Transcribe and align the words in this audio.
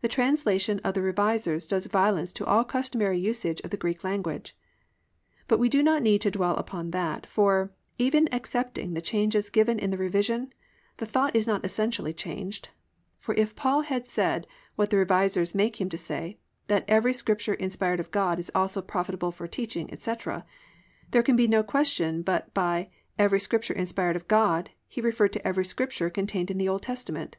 The 0.00 0.08
translation 0.08 0.80
of 0.80 0.94
the 0.94 1.00
Revisers 1.00 1.68
does 1.68 1.86
violence 1.86 2.32
to 2.32 2.44
all 2.44 2.64
customary 2.64 3.20
usage 3.20 3.60
of 3.60 3.70
the 3.70 3.76
Greek 3.76 4.02
language. 4.02 4.56
But 5.46 5.60
we 5.60 5.68
do 5.68 5.80
not 5.80 6.02
need 6.02 6.22
to 6.22 6.30
dwell 6.32 6.56
upon 6.56 6.90
that, 6.90 7.24
for, 7.24 7.72
even 7.96 8.28
accepting 8.34 8.94
the 8.94 9.00
changes 9.00 9.50
given 9.50 9.78
in 9.78 9.90
the 9.90 9.96
Revision, 9.96 10.52
the 10.96 11.06
thought 11.06 11.36
is 11.36 11.46
not 11.46 11.64
essentially 11.64 12.12
changed; 12.12 12.70
for 13.16 13.32
if 13.36 13.54
Paul 13.54 13.82
had 13.82 14.08
said 14.08 14.48
what 14.74 14.90
the 14.90 14.96
revisers 14.96 15.54
make 15.54 15.80
him 15.80 15.88
say 15.88 16.36
that 16.66 16.84
"Every 16.88 17.14
Scripture 17.14 17.54
inspired 17.54 18.00
of 18.00 18.10
God 18.10 18.40
is 18.40 18.50
also 18.56 18.82
profitable 18.82 19.30
for 19.30 19.46
teaching, 19.46 19.88
etc.," 19.92 20.44
there 21.12 21.22
can 21.22 21.36
be 21.36 21.46
no 21.46 21.62
question 21.62 22.22
but 22.22 22.52
by 22.54 22.88
"every 23.20 23.38
scripture 23.38 23.74
inspired 23.74 24.16
of 24.16 24.26
God" 24.26 24.70
he 24.88 25.00
referred 25.00 25.32
to 25.32 25.46
every 25.46 25.64
Scripture 25.64 26.10
contained 26.10 26.50
in 26.50 26.58
the 26.58 26.68
Old 26.68 26.82
Testament. 26.82 27.36